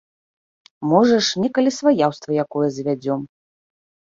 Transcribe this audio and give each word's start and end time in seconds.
Можа 0.93 1.17
ж, 1.27 1.43
некалі 1.45 1.71
сваяўство 1.81 2.29
якое 2.45 2.67
звядзём. 2.79 3.21